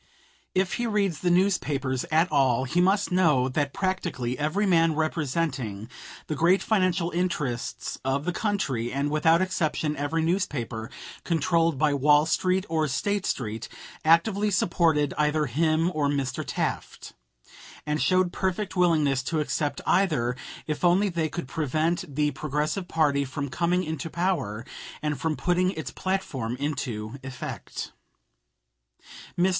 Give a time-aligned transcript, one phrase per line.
[0.55, 5.91] If he reads the newspapers at all, he must know that practically every man representing
[6.25, 10.89] the great financial interests of the country, and without exception every newspaper
[11.23, 13.69] controlled by Wall Street or State Street,
[14.03, 16.43] actively supported either him or Mr.
[16.43, 17.13] Taft,
[17.85, 23.23] and showed perfect willingness to accept either if only they could prevent the Progressive party
[23.23, 24.65] from coming into power
[25.03, 27.91] and from putting its platform into effect.
[29.37, 29.49] Mr.